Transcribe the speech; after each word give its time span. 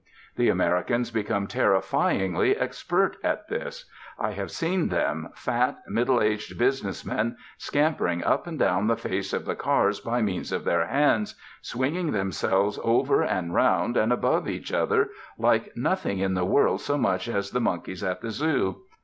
The 0.35 0.49
Americans 0.49 1.11
become 1.11 1.45
terrifyingly 1.45 2.57
expert 2.57 3.17
at 3.23 3.47
this. 3.49 3.85
I 4.17 4.31
have 4.31 4.49
seen 4.49 4.87
them, 4.87 5.29
fat, 5.35 5.77
middle 5.87 6.23
aged 6.23 6.57
business 6.57 7.05
men, 7.05 7.37
scampering 7.59 8.23
up 8.23 8.47
and 8.47 8.57
down 8.57 8.87
the 8.87 8.97
face 8.97 9.31
of 9.31 9.45
the 9.45 9.53
cars 9.53 9.99
by 9.99 10.23
means 10.23 10.51
of 10.51 10.63
their 10.63 10.87
hands, 10.87 11.35
swinging 11.61 12.13
themselves 12.13 12.79
over 12.83 13.21
and 13.21 13.53
round 13.53 13.95
and 13.95 14.11
above 14.11 14.49
each 14.49 14.73
other, 14.73 15.09
like 15.37 15.71
nothing 15.77 16.17
in 16.17 16.33
the 16.33 16.45
world 16.45 16.81
so 16.81 16.97
much 16.97 17.27
as 17.29 17.51
the 17.51 17.61
monkeys 17.61 18.03
at 18.03 18.21
the 18.21 18.31
Zoo. 18.31 18.81